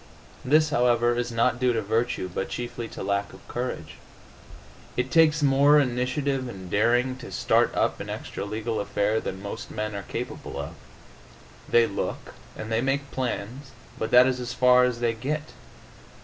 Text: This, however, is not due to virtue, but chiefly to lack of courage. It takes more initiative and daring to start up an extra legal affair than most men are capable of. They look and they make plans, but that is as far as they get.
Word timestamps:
This, 0.43 0.71
however, 0.71 1.15
is 1.15 1.31
not 1.31 1.59
due 1.59 1.73
to 1.73 1.81
virtue, 1.83 2.27
but 2.27 2.49
chiefly 2.49 2.87
to 2.87 3.03
lack 3.03 3.33
of 3.33 3.47
courage. 3.47 3.97
It 4.97 5.11
takes 5.11 5.43
more 5.43 5.79
initiative 5.79 6.47
and 6.47 6.71
daring 6.71 7.17
to 7.17 7.31
start 7.31 7.75
up 7.75 7.99
an 7.99 8.09
extra 8.09 8.43
legal 8.43 8.79
affair 8.79 9.19
than 9.19 9.43
most 9.43 9.69
men 9.69 9.93
are 9.93 10.01
capable 10.01 10.57
of. 10.59 10.73
They 11.69 11.85
look 11.85 12.33
and 12.57 12.71
they 12.71 12.81
make 12.81 13.11
plans, 13.11 13.69
but 13.99 14.09
that 14.09 14.25
is 14.25 14.39
as 14.39 14.53
far 14.55 14.85
as 14.85 15.01
they 15.01 15.13
get. 15.13 15.51